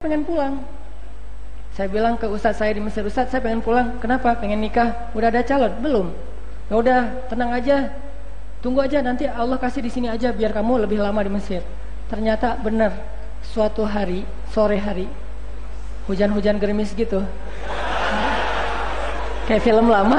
[0.00, 0.54] pengen pulang.
[1.74, 3.98] Saya bilang ke ustadz saya di Mesir, ustadz saya pengen pulang.
[3.98, 4.38] Kenapa?
[4.38, 5.10] Pengen nikah.
[5.10, 5.74] Udah ada calon?
[5.82, 6.06] Belum.
[6.70, 7.90] Ya udah, tenang aja.
[8.62, 11.60] Tunggu aja nanti Allah kasih di sini aja biar kamu lebih lama di Mesir.
[12.08, 12.94] Ternyata benar.
[13.44, 15.04] Suatu hari, sore hari,
[16.08, 17.20] hujan-hujan gerimis gitu.
[19.50, 20.16] Kayak film lama.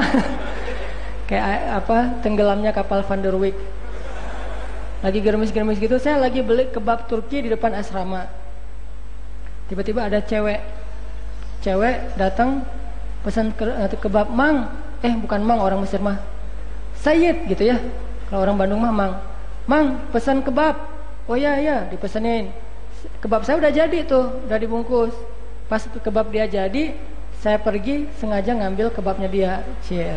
[1.28, 2.22] Kayak apa?
[2.22, 3.58] Tenggelamnya kapal Van der Wijk.
[5.02, 8.45] Lagi gerimis-gerimis gitu, saya lagi beli kebab Turki di depan asrama
[9.70, 10.60] tiba-tiba ada cewek.
[11.62, 12.62] Cewek datang
[13.26, 14.70] pesan ke, eh, kebab mang.
[15.02, 16.18] Eh bukan mang orang Mesir mah.
[17.02, 17.76] Sayyid gitu ya.
[18.30, 19.12] Kalau orang Bandung mah mang.
[19.66, 20.78] Mang pesan kebab
[21.26, 22.54] oh ya ya dipesenin.
[23.22, 25.14] Kebab saya udah jadi tuh udah dibungkus.
[25.66, 26.94] Pas kebab dia jadi
[27.42, 29.52] saya pergi sengaja ngambil kebabnya dia.
[29.82, 30.14] Cie.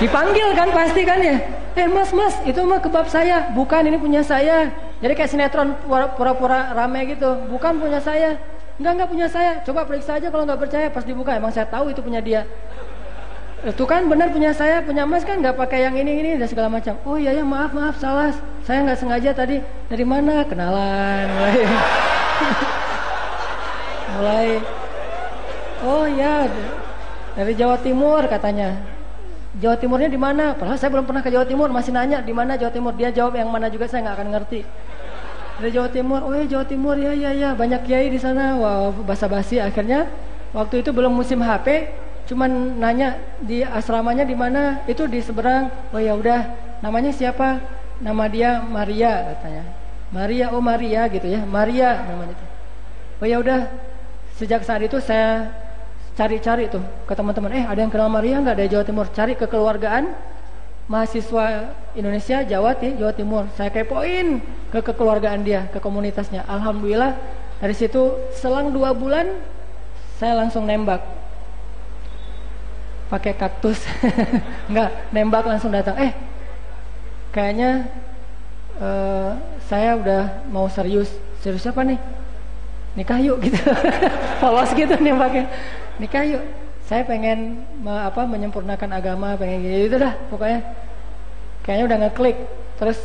[0.00, 1.36] Dipanggil kan pasti kan ya.
[1.74, 3.52] Eh mas mas itu mah kebab saya.
[3.52, 4.72] Bukan ini punya saya
[5.02, 7.48] jadi kayak sinetron pura-pura rame gitu.
[7.50, 8.38] Bukan punya saya.
[8.78, 9.52] Enggak, enggak punya saya.
[9.66, 11.34] Coba periksa aja kalau nggak percaya pas dibuka.
[11.34, 12.46] Emang saya tahu itu punya dia.
[13.64, 16.68] Itu kan benar punya saya, punya Mas kan nggak pakai yang ini ini dan segala
[16.68, 17.00] macam.
[17.08, 18.28] Oh iya ya maaf maaf salah.
[18.62, 19.64] Saya nggak sengaja tadi.
[19.88, 20.44] Dari mana?
[20.44, 21.24] Kenalan.
[21.32, 21.56] Mulai.
[24.14, 24.48] mulai.
[25.84, 26.48] Oh ya
[27.34, 28.93] dari Jawa Timur katanya.
[29.54, 30.58] Jawa Timurnya di mana?
[30.58, 32.90] Padahal saya belum pernah ke Jawa Timur, masih nanya di mana Jawa Timur.
[32.98, 34.60] Dia jawab yang mana juga saya nggak akan ngerti.
[35.54, 38.58] Dari Jawa Timur oh ya Jawa Timur ya ya ya banyak kiai di sana.
[38.58, 39.62] Wow basa-basi.
[39.62, 40.10] Akhirnya
[40.50, 44.82] waktu itu belum musim HP cuman nanya di asramanya di mana?
[44.90, 45.70] Itu di seberang.
[45.94, 46.50] Oh ya udah
[46.82, 47.62] namanya siapa?
[48.02, 49.62] Nama dia Maria katanya.
[50.10, 51.46] Maria oh Maria gitu ya.
[51.46, 52.46] Maria namanya itu.
[53.22, 53.60] Oh ya udah.
[54.34, 55.46] Sejak saat itu saya
[56.14, 57.50] cari-cari tuh ke teman-teman.
[57.50, 59.06] Eh ada yang kenal Maria nggak dari Jawa Timur?
[59.10, 60.14] Cari kekeluargaan
[60.86, 63.50] mahasiswa Indonesia Jawa Jawa Timur.
[63.58, 64.38] Saya kepoin
[64.70, 66.46] ke kekeluargaan dia, ke komunitasnya.
[66.46, 67.18] Alhamdulillah
[67.58, 69.26] dari situ selang dua bulan
[70.22, 71.02] saya langsung nembak.
[73.10, 73.82] Pakai kaktus.
[74.70, 75.98] Nggak nembak langsung datang.
[75.98, 76.14] Eh
[77.34, 77.90] kayaknya
[78.78, 79.34] uh,
[79.66, 81.10] saya udah mau serius.
[81.42, 81.98] Serius apa nih?
[82.94, 83.58] Nikah yuk gitu.
[84.40, 85.50] Polos gitu nembaknya
[85.98, 86.44] nikah yuk.
[86.84, 90.60] Saya pengen me, apa menyempurnakan agama pengen gitu, gitu dah pokoknya.
[91.64, 92.36] Kayaknya udah ngeklik.
[92.76, 92.98] Terus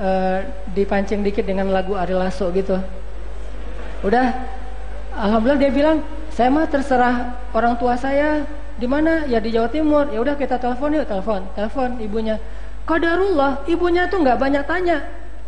[0.00, 0.40] uh,
[0.72, 2.80] dipancing dikit dengan lagu Ari Lasso gitu.
[4.00, 4.32] Udah.
[5.16, 5.98] Alhamdulillah dia bilang
[6.28, 8.44] saya mah terserah orang tua saya
[8.76, 10.08] di mana ya di Jawa Timur.
[10.12, 12.36] Ya udah kita telepon yuk telepon telepon ibunya.
[12.84, 15.04] Kadarullah ibunya tuh nggak banyak tanya.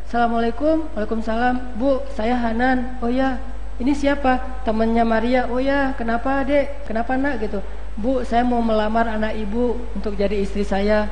[0.09, 1.77] Assalamualaikum waalaikumsalam.
[1.77, 2.97] Bu saya Hanan.
[3.05, 3.37] Oh ya
[3.79, 7.63] ini siapa temannya Maria oh ya kenapa dek kenapa nak gitu
[7.99, 11.07] bu saya mau melamar anak ibu untuk jadi istri saya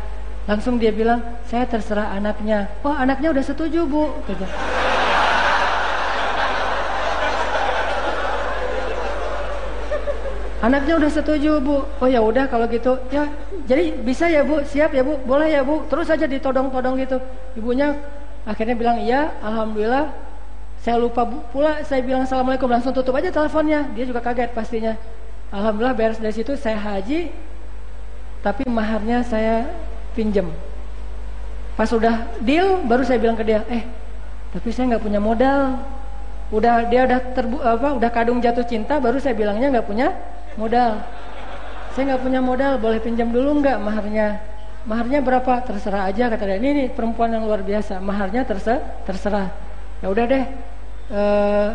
[0.47, 4.47] langsung dia bilang saya terserah anaknya oh anaknya udah setuju bu gitu.
[10.57, 11.87] Anaknya udah setuju bu.
[12.03, 13.31] Oh ya udah kalau gitu ya.
[13.71, 15.87] Jadi bisa ya bu, siap ya bu, boleh ya bu.
[15.87, 17.23] Terus aja ditodong-todong gitu.
[17.55, 17.95] Ibunya
[18.43, 20.11] akhirnya bilang iya, alhamdulillah
[20.83, 23.91] saya lupa pula saya bilang assalamualaikum langsung tutup aja teleponnya.
[23.97, 24.95] Dia juga kaget pastinya.
[25.51, 27.31] Alhamdulillah beres dari situ saya haji,
[28.43, 29.67] tapi maharnya saya
[30.15, 30.51] pinjam.
[31.79, 33.87] Pas udah deal, baru saya bilang ke dia, eh
[34.51, 35.79] tapi saya nggak punya modal.
[36.51, 40.15] Udah dia udah terbu apa udah kadung jatuh cinta, baru saya bilangnya nggak punya
[40.55, 41.03] modal.
[41.95, 44.39] Saya nggak punya modal, boleh pinjam dulu nggak maharnya?
[44.87, 45.67] Maharnya berapa?
[45.67, 46.57] Terserah aja kata dia.
[46.63, 47.99] Ini, ini perempuan yang luar biasa.
[47.99, 49.03] Maharnya terserah.
[49.03, 49.66] terserah.
[50.05, 50.45] Ya udah deh,
[51.13, 51.69] eh,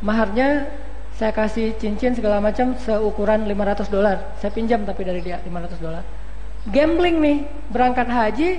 [0.00, 0.70] maharnya
[1.18, 4.32] saya kasih cincin segala macam seukuran 500 dolar.
[4.40, 6.04] Saya pinjam tapi dari dia 500 dolar.
[6.70, 7.38] Gambling nih,
[7.68, 8.50] berangkat haji,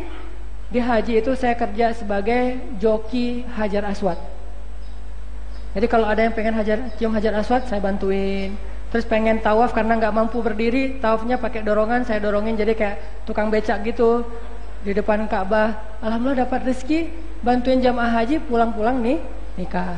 [0.71, 4.17] di haji itu saya kerja sebagai joki Hajar Aswad.
[5.71, 8.59] Jadi kalau ada yang pengen hajar, cium Hajar Aswad, saya bantuin.
[8.91, 13.47] Terus pengen tawaf karena nggak mampu berdiri, tawafnya pakai dorongan, saya dorongin jadi kayak tukang
[13.47, 14.27] becak gitu
[14.81, 15.99] di depan Ka'bah.
[16.01, 17.09] Alhamdulillah dapat rezeki,
[17.45, 19.17] bantuin jamaah haji pulang-pulang nih
[19.57, 19.97] nikah.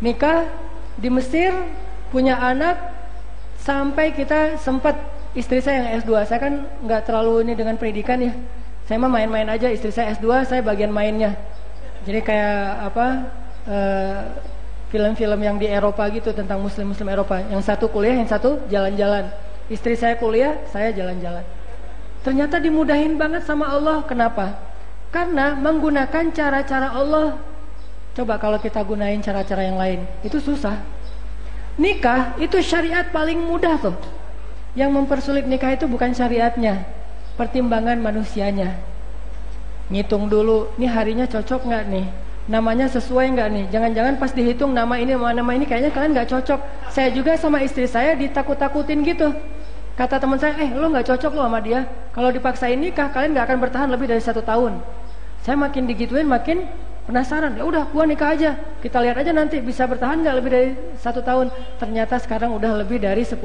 [0.00, 0.48] Nikah
[0.96, 1.52] di Mesir
[2.08, 2.76] punya anak
[3.60, 4.96] sampai kita sempat
[5.34, 6.12] istri saya yang S2.
[6.28, 6.54] Saya kan
[6.84, 8.32] nggak terlalu ini dengan pendidikan ya.
[8.84, 11.32] Saya mah main-main aja, istri saya S2, saya bagian mainnya.
[12.04, 13.06] Jadi kayak apa
[13.64, 14.20] uh,
[14.92, 17.40] film-film yang di Eropa gitu tentang muslim-muslim Eropa.
[17.48, 19.32] Yang satu kuliah, yang satu jalan-jalan.
[19.72, 21.63] Istri saya kuliah, saya jalan-jalan.
[22.24, 24.00] Ternyata dimudahin banget sama Allah.
[24.08, 24.56] Kenapa?
[25.12, 27.38] Karena menggunakan cara-cara Allah
[28.14, 30.78] Coba kalau kita gunain cara-cara yang lain, itu susah.
[31.74, 33.98] Nikah itu syariat paling mudah tuh.
[34.78, 36.86] Yang mempersulit nikah itu bukan syariatnya,
[37.34, 38.78] pertimbangan manusianya.
[39.90, 42.06] Ngitung dulu, nih harinya cocok nggak nih?
[42.44, 43.64] namanya sesuai nggak nih?
[43.72, 46.60] Jangan-jangan pas dihitung nama ini nama ini kayaknya kalian nggak cocok.
[46.92, 49.32] Saya juga sama istri saya ditakut-takutin gitu.
[49.94, 51.86] Kata teman saya, eh lo nggak cocok lo sama dia.
[52.10, 54.82] Kalau dipaksain nikah kalian nggak akan bertahan lebih dari satu tahun.
[55.46, 56.66] Saya makin digituin makin
[57.06, 57.54] penasaran.
[57.54, 58.58] Ya udah, gua nikah aja.
[58.82, 61.54] Kita lihat aja nanti bisa bertahan nggak lebih dari satu tahun.
[61.78, 63.38] Ternyata sekarang udah lebih dari 10